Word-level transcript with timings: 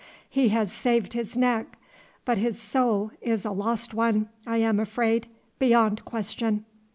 He 0.27 0.47
has 0.49 0.73
saved 0.73 1.13
his 1.13 1.37
neck, 1.37 1.77
but 2.25 2.39
his 2.39 2.59
soul 2.59 3.11
is 3.21 3.45
a 3.45 3.51
lost 3.51 3.93
one, 3.93 4.29
I 4.47 4.57
am 4.57 4.79
afraid, 4.79 5.27
beyond 5.59 6.03
question." 6.05 6.65